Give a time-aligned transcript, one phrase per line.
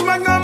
[0.00, 0.37] Watch my.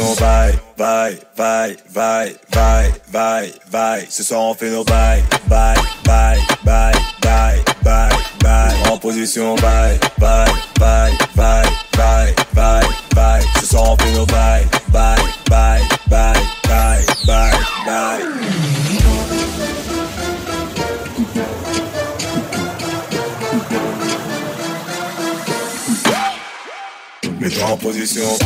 [0.00, 4.06] on bail, bail, bail, bail, bail, bail, bail.
[4.08, 8.74] Ce soir on fait nos bail, bail, bail, bail, bail, bail, bail.
[8.90, 11.66] En position bail, bail, bail, bail,
[11.96, 13.42] bail, bail, bail.
[13.60, 16.36] Ce soir on fait nos bail, bail, bail, bail,
[16.68, 18.26] bail, bail, bail.
[27.40, 28.38] Mets-toi en position.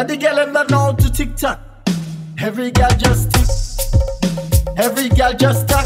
[0.00, 1.60] What the girl them not know to TikTok?
[2.40, 3.46] Every girl just tick.
[4.78, 5.84] Every girl just talk.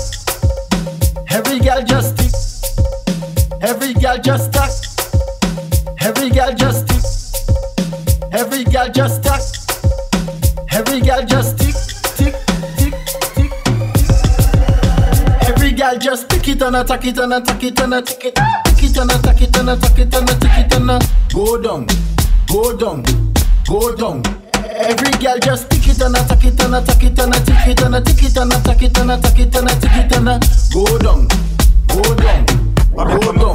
[1.31, 2.31] Every girl just tick.
[3.61, 4.71] Every girl just talk.
[6.01, 7.03] Every girl just tick.
[8.31, 9.43] Every girl just talk.
[10.71, 11.75] Every girl just tick,
[12.15, 12.37] tick,
[12.79, 12.95] tick,
[13.35, 13.53] tick.
[15.49, 18.37] Every girl just tick it and attack it and attack it and attack it.
[18.65, 21.03] Tick it and attack it and attack it and attack it and
[21.35, 21.89] go down,
[22.47, 23.03] go down,
[23.67, 24.23] go down.
[24.65, 27.95] Every girl just tick it and attack it and attack it and attack it and
[27.95, 30.41] attack it and attack it and attack it and attack it and a-
[30.73, 31.29] go down,
[31.89, 32.47] go down,
[32.95, 33.55] go down.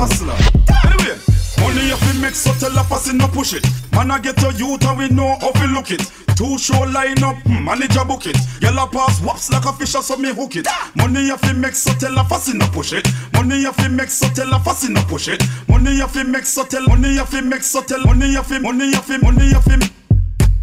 [0.85, 1.17] Anyway,
[1.59, 3.65] money if we make so tell a passing no push it.
[3.91, 6.01] Man, I get to youth and we know how we look it.
[6.37, 8.37] Two show line up, hmm, manager book it.
[8.61, 10.67] Yellow pass waps like a fish so me hook it.
[10.95, 13.05] Money if we make so tell a passing no push it.
[13.33, 15.43] Money if we make so tell a passing no push it.
[15.67, 18.59] Money if we make so tell, money if we make so tell, money if we,
[18.59, 19.88] money if we, money if we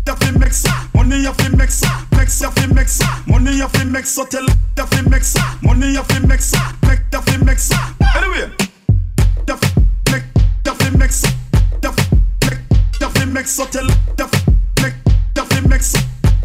[0.06, 0.64] ya fi mix,
[0.94, 1.82] money ya fi mix,
[2.16, 6.02] mix ya fi mix, money ya fi mix, so tell ya fi mix, money ya
[6.02, 7.70] fi mix, mix ya fi mix.
[8.16, 8.50] Anyway,
[9.48, 9.68] ya fi
[10.10, 10.24] mix,
[10.64, 11.22] ya fi mix,
[11.82, 12.04] ya fi
[12.44, 13.86] mix, ya fi mix, so tell
[14.18, 14.40] ya fi
[14.82, 14.94] mix,
[15.36, 15.94] ya fi mix,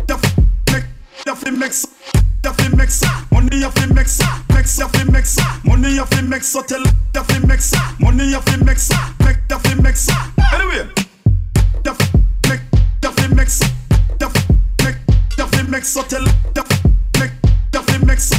[0.10, 0.32] ya fi
[0.72, 0.86] mix,
[1.26, 1.86] ya fi mix,
[2.44, 4.20] ya fi mix, money ya fi mix,
[4.54, 6.84] mix ya fi mix, money ya fi mix, so tell
[7.16, 8.91] ya fi mix, money ya fi mix.
[15.82, 16.70] Mix, tell if
[17.18, 17.32] make
[17.88, 18.32] we mix,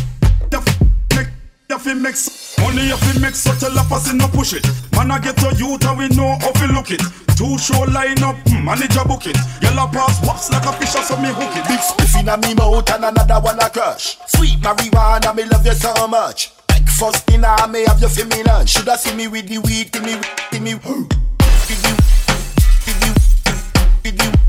[1.71, 2.57] if we mix.
[2.59, 4.65] Money if we mix, tell a person no push it.
[4.93, 7.03] Man, I get to youth and we know how we look it.
[7.37, 9.37] Two show line up, hmm, manager book it.
[9.61, 11.67] Yellow pass waps like a fish, so me hook it.
[11.67, 14.19] Big spliff in a me mouth and another one a crush.
[14.29, 16.53] Sweet marijuana, me love you so much.
[16.69, 18.71] Breakfast dinner, me have you for me lunch.
[18.71, 20.15] Shoulda see me with the weed, give me,
[20.53, 20.75] give me.
[20.75, 21.95] With you,
[22.87, 23.15] with you,
[24.05, 24.42] with you, with you, with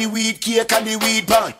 [0.00, 1.52] the weed cake and the weed pan.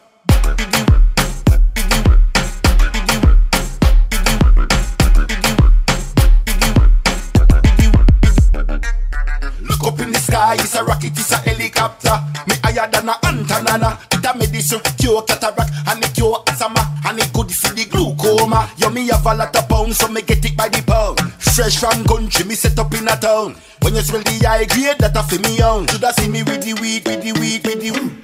[9.61, 12.17] Look up in the sky, it's a rocket, it's a helicopter.
[12.49, 13.99] Me higher than a antenna.
[14.11, 18.71] It a medicine cure cataract and it cure asthma and it good for the glaucoma.
[18.79, 21.21] Yo, me have a lot of pounds, so me get it by the pound.
[21.35, 23.55] Fresh from country, me set up in a town.
[23.83, 25.87] When you smell the high grade, that a for me own.
[25.89, 28.20] Shoulda see me with the weed, with the weed, with the weed.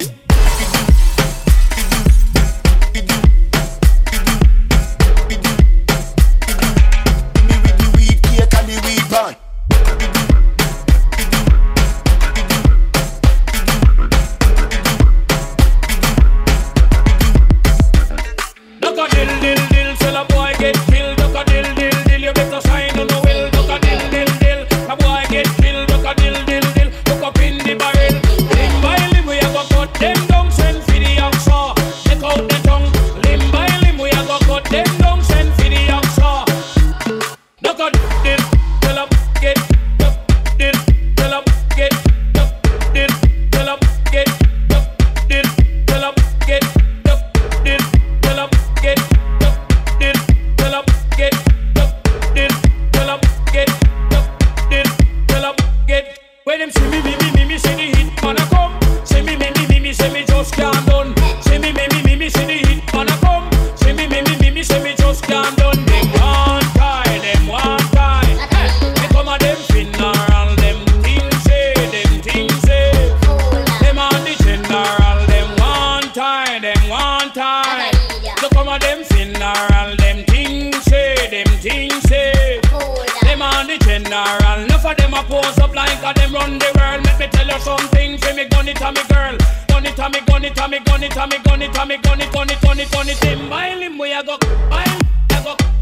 [89.17, 89.37] girl.
[89.67, 93.97] Gun it, me, gun it, me, gun it, me, gun it, me, gun mile him
[93.97, 94.37] where I go,
[94.69, 94.99] mile,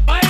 [0.08, 0.26] I.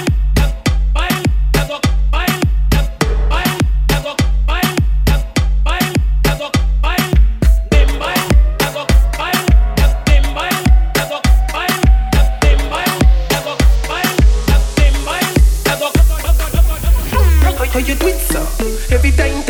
[17.76, 18.40] How you do it, sir?
[18.90, 19.45] Every time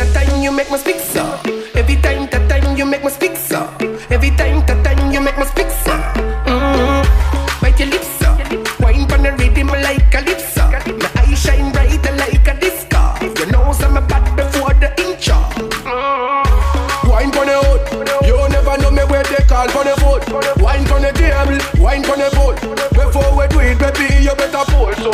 [17.16, 18.28] Wine on the hood.
[18.28, 20.20] You never know me where they call for the boat.
[20.60, 22.60] Wine on the table, wine on the boat.
[22.92, 24.92] Before we do it, baby, you better pull.
[25.00, 25.08] So,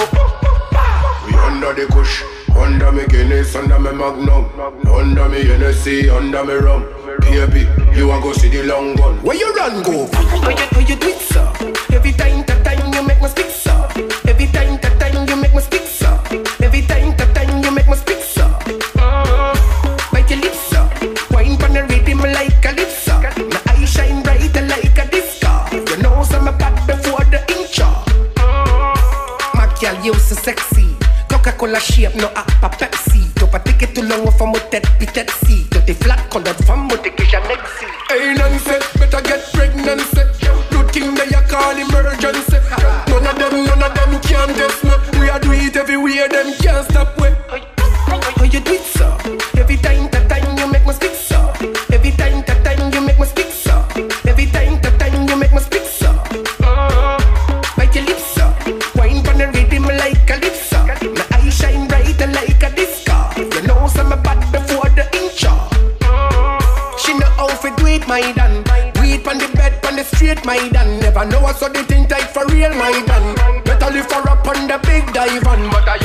[1.25, 2.25] we under the kush.
[2.57, 4.45] Under me Guinness, under me Magnum
[4.87, 6.85] Under me Hennessy, under me rum
[7.21, 7.67] Baby,
[7.97, 10.05] you a go see the long gun Where you run go?
[10.07, 11.51] Where you, where you do it, sir?
[11.91, 13.92] Every time, that time you make me speak, sir
[35.73, 37.89] Dirty flat colored from next Nexi.
[38.09, 39.52] Hey, nonsense, better get
[71.23, 73.63] I know I saw the thing tight for real, my gun.
[73.63, 75.45] Better live for up on the big dive.
[75.45, 76.03] But I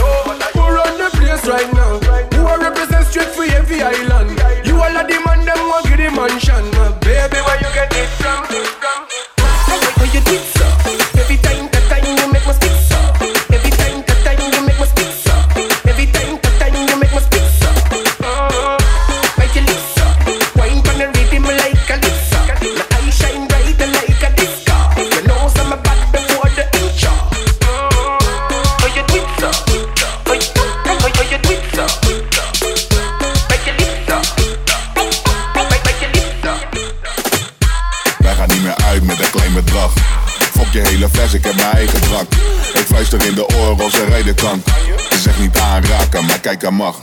[43.77, 44.63] Als ze rijden kan.
[45.09, 46.99] Ze zegt niet aanraken, maar kijk er mag.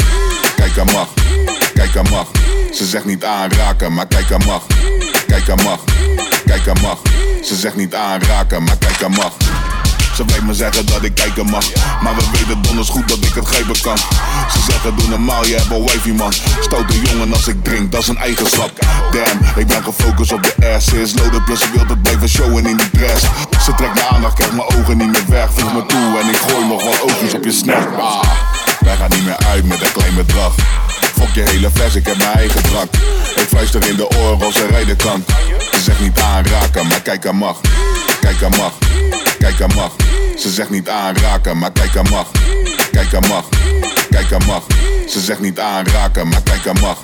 [0.56, 1.08] Kijk mag,
[1.74, 2.26] kijk mag.
[2.72, 4.62] Ze zegt niet aanraken, maar kijk er mag.
[5.26, 5.80] Kijk mag,
[6.44, 6.98] kijk mag.
[7.42, 9.32] Ze zegt niet aanraken, maar kijk er mag.
[10.14, 11.64] Ze weet me zeggen dat ik kijken mag.
[12.02, 13.96] Maar we weten donders goed dat ik het geven kan.
[14.52, 16.32] Ze zeggen doe normaal, je hebt een wifey man.
[16.60, 18.70] Stoute jongen als ik drink, dat is een eigenschap.
[19.10, 20.88] Damn, ik ben gefocust op de ass.
[20.88, 23.22] Ze is loaded, plus ze wil het blijven showen in die dress.
[23.64, 25.48] Ze trekt mijn aandacht, krijgt mijn ogen niet meer weg.
[25.54, 27.88] Voeg me toe en ik gooi nog wat oogjes op je snack.
[27.98, 28.22] Ah,
[28.80, 30.54] wij gaan niet meer uit met een klein bedrag.
[31.18, 32.94] Fok je hele fles, ik heb mijn eigen drank.
[33.36, 35.24] Ik fluister in de oren als ze rijden kan.
[35.72, 37.60] Ze zegt niet aanraken, maar kijk aan mag.
[38.24, 38.72] Kijk aan mag,
[39.38, 39.92] kijk aan mag.
[40.38, 42.30] Ze zegt niet aanraken, maar kijk aan mag.
[42.90, 43.48] Kijk aan mag,
[44.10, 44.66] kijk aan mag.
[45.08, 47.02] Ze zegt niet aanraken, maar kijk aan mag.